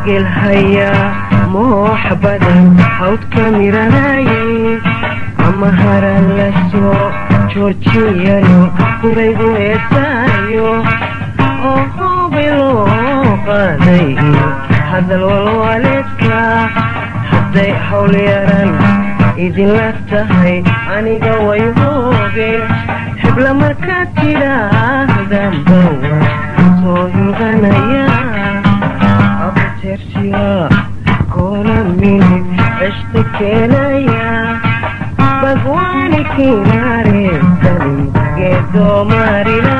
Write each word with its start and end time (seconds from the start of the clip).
aqil 0.04 0.24
hayaa 0.36 1.48
mooxa 1.54 2.16
badan 2.24 2.80
hawdka 2.96 3.44
miranaaye 3.56 4.74
ama 5.44 5.70
hara 5.78 6.10
la 6.40 6.48
soo 6.72 7.04
joojiyano 7.54 8.58
huraygu 9.04 9.48
heesaayo 9.60 10.74
oo 10.74 11.76
hoobi 12.00 12.46
loo 12.60 13.32
qaaday 13.46 14.76
hadal 14.92 15.24
walwaleedka 15.32 16.44
hadday 17.32 17.72
hawl 17.92 18.18
yaran 18.26 18.76
idinla 19.48 19.88
tahay 20.12 20.58
aniga 20.98 21.38
way 21.52 21.64
hoogeen 21.78 22.72
xibla 23.24 23.54
markaad 23.64 24.12
tidaahdamba 24.20 25.80
waa 26.10 26.74
soo 26.84 27.02
hinqanaya 27.16 28.13
inertia 29.98 30.70
Konamini 31.30 32.60
Vește 32.80 33.24
chenaia 33.38 34.36
Bagoane 35.42 36.22
chinare 36.36 37.42
Să-mi 37.62 38.12
ghedo 38.38 39.04
marina 39.08 39.73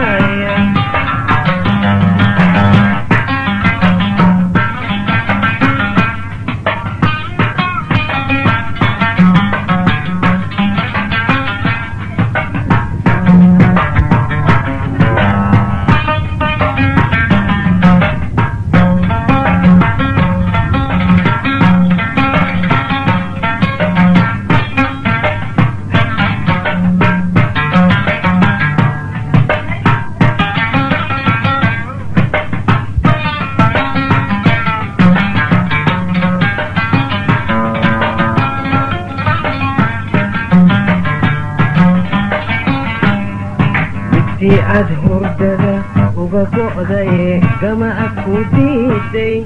في 44.44 44.60
أدهر 44.60 45.22
ددا 45.40 45.76
وبكو 46.18 46.82
ضيق 46.90 47.42
جمعك 47.62 48.18
وديتي 48.28 49.44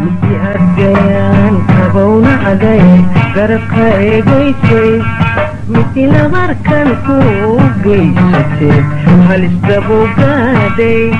مدي 0.00 0.34
أرجيان 0.48 1.54
كبونا 1.78 2.32
عدي 2.46 2.84
غرقا 3.36 3.96
إيجيتي 3.98 5.02
مدي 5.68 6.06
لمركن 6.06 6.86
كوجيتي 7.06 8.84
هل 9.28 9.44
استبو 9.50 10.06
قادي 10.18 11.10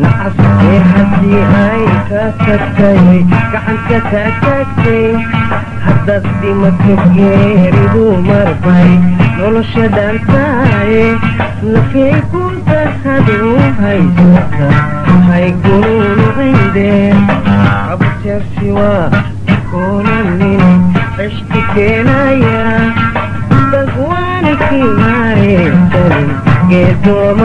نعس 0.00 0.32
صيحتي 0.58 1.34
أي 1.36 1.84
كاتكتي 2.10 3.26
كعنت 3.52 4.06
كاتكتي 4.12 5.18
cadasti 6.02 6.50
matrug 6.60 7.00
geeriduu 7.16 8.14
marbay 8.28 8.88
nolosha 9.38 9.84
dhaantaaye 9.94 11.04
nafyay 11.74 12.16
kuntas 12.32 12.96
hadigu 13.08 13.52
haysata 13.82 14.70
haygunuunu 15.28 16.26
cindeen 16.38 17.30
abujarsiwaa 17.42 19.22
koonanin 19.70 20.82
cishti 21.20 21.62
keenaya 21.76 22.66
dagwaani 23.74 24.56
kiimaareysanin 24.66 26.30
geedooma 26.72 27.41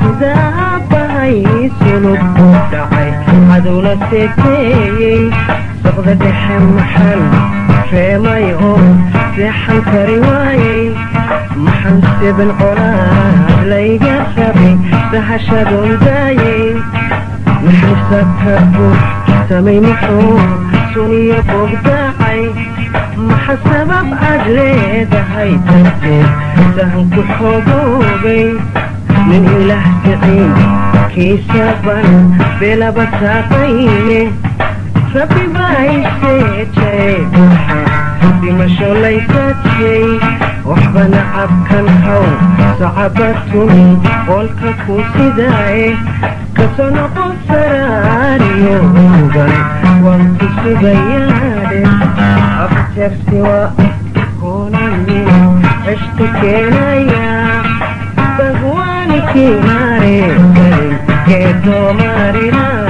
sida 0.00 0.32
aabbahay 0.64 1.34
iisunug 1.52 2.38
dhacay 2.72 3.08
aduna 3.56 3.92
seekeeyey 4.10 5.22
soqda 5.84 6.12
dhexe 6.22 6.56
maxan 6.76 7.22
reemay 7.92 8.46
oo 8.68 8.76
seexan 9.36 9.78
kari 9.90 10.16
waayey 10.26 10.84
maxan 11.64 11.96
siban 12.16 12.50
colaad 12.60 13.66
layga 13.72 14.14
rabay 14.38 14.74
dahashadoon 15.14 15.92
daayey 16.06 16.64
maxan 17.64 17.98
sabka 18.10 18.54
bur 18.76 18.96
samay 19.50 19.78
muxuu 19.88 20.34
suniyo 20.92 21.38
bogdaa 21.50 22.09
حسب 23.30 23.58
السبب 23.66 24.08
أجلي 24.22 25.04
ده 25.04 25.20
هيتسبب 25.20 26.26
سهمك 26.76 27.24
حبوبي 27.38 28.44
من 29.26 29.42
إله 29.58 29.82
تعين 30.04 30.54
كيسبا 31.14 32.02
بلا 32.60 32.90
بساطيني 32.90 34.32
ربي 35.14 35.46
ما 35.54 35.70
يسيتي 35.80 37.24
دي 38.40 38.50
ما 38.50 38.68
شو 38.78 38.92
ليست 38.94 39.56
شي 39.78 40.18
وحبا 40.66 41.08
نعب 41.08 41.50
كان 41.70 41.86
هو 42.06 42.22
صعبتني 42.80 43.96
قولك 44.28 44.74
كوسيداي 44.86 45.94
كسنة 46.56 47.08
قصراري 47.14 48.80
وانت 50.04 50.40
سبيادي 50.64 52.09
سوى 53.08 53.70
كوني 54.40 55.24
عشت 55.86 56.36
كينيا 56.40 57.46
بهواني 58.38 59.20
كي 59.32 59.60
ماري 59.66 60.24
كي 61.26 61.52
تو 61.64 61.92
ماري 61.92 62.50
ناري 62.50 62.89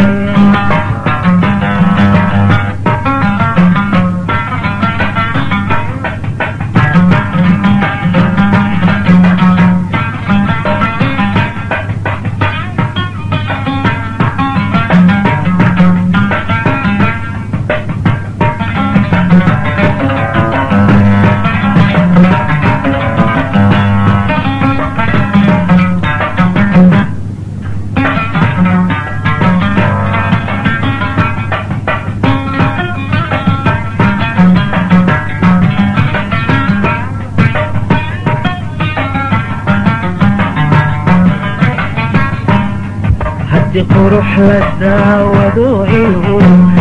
cabdi 43.73 43.87
qurux 43.87 44.33
la 44.49 44.61
daawado 44.83 45.67
inuu 45.97 46.41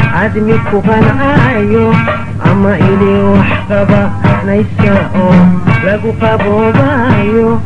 cadmi 0.10 0.56
ku 0.74 0.78
qancaayo 0.88 1.86
ama 2.50 2.72
inay 2.90 3.22
wax 3.34 3.50
qabanaysa 3.70 4.94
oo 5.14 5.30
lagu 5.86 6.12
qaboobayo 6.22 7.62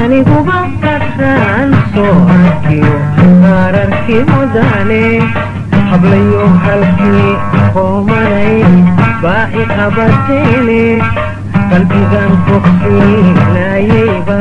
aniguba 0.00 0.58
qasaan 0.82 1.70
soo 1.92 2.14
arkiyo 2.46 2.94
qaararkii 3.42 4.22
mudane 4.30 5.02
hablayo 5.90 6.42
halkii 6.64 7.34
qoomanay 7.74 8.62
baaci 9.26 9.62
qabateene 9.74 10.80
qalbigan 11.70 12.32
ku 12.46 12.62
fiilayayba 12.80 14.40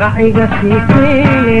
qaciga 0.00 0.48
sii 0.60 0.80
keene 0.88 1.60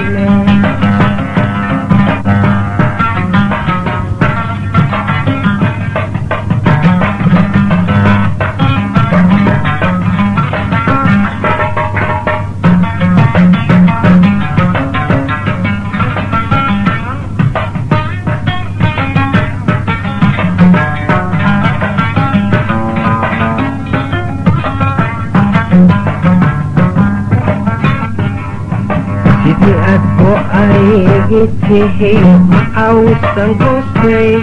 فيه 31.99 32.39
أو 32.77 33.05
سنقصي 33.35 34.35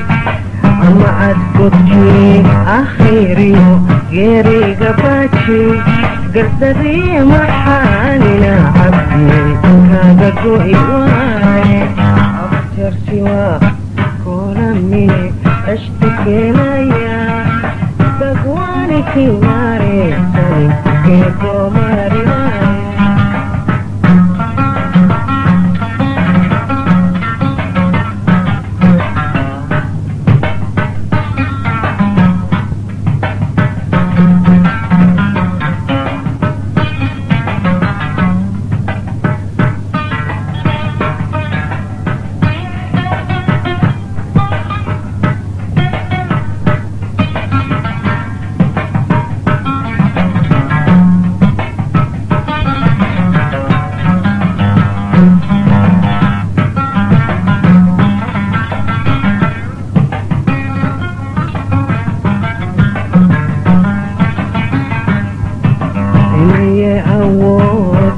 أما 0.64 1.30
أتكتي 1.58 2.42
أخيري 2.66 3.56
غيري 4.12 4.74
قباتي 4.74 5.66
قدري 6.34 7.20
محالي 7.24 8.40
لا 8.40 8.56
عبدي 8.68 9.42
هذا 9.92 10.32
قوي 10.42 10.72
واي 10.72 11.82
أفتر 12.38 12.96
سوا 13.10 13.58
كولمي 14.24 15.32
أشتكي 15.68 16.52
ليا 16.52 17.46
بقواني 18.20 19.02
كواري 19.14 20.14
سنقصي 20.34 21.57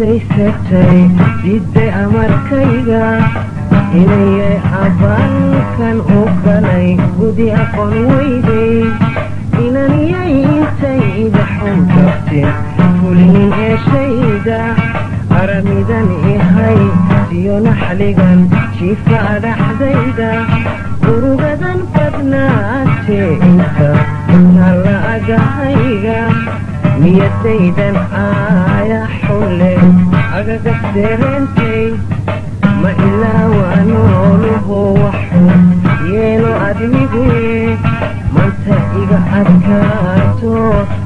daysatay 0.00 1.12
amarkayga 2.00 3.07
inayay 3.92 4.57
abaalkan 4.80 5.97
u 6.16 6.21
galay 6.45 6.97
gudi 7.21 7.52
aqoon 7.52 7.92
weyday 8.09 8.80
inaniyay 9.61 10.40
intayda 10.49 11.45
xun 11.52 11.78
jabte 11.92 12.40
kulinin 13.04 13.52
ee 13.64 13.76
shayda 13.85 14.62
siyo 17.30 17.57
naxligan 17.64 18.40
jiifka 18.80 19.19
adhaxdayda 19.37 20.33
urugadan 21.12 21.78
badnaatee 21.92 23.30
inta 23.49 23.90
taalla 24.33 24.97
agahayga 25.12 26.21
cagagag 30.47 31.97
ma 32.82 32.90
ilaa 33.06 33.44
waanu 33.56 33.97
ooluho 34.18 34.78
waxay 35.00 35.99
yeelo 36.12 36.52
admiguye 36.68 37.59
manta 38.35 38.76
iga 39.00 39.18
adkaato 39.40 40.54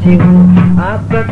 tigu 0.04 0.36
aabba 0.90 1.22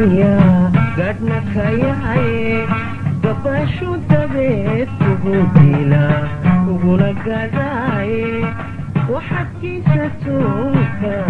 dunya 0.00 0.32
gadhna 0.96 1.44
kayahaye 1.52 2.64
gabashu 3.24 3.88
dabeed 4.12 4.88
kugu 4.98 5.34
gadaaye 7.20 8.48
waxaad 9.12 9.48
kiisatunka 9.60 11.29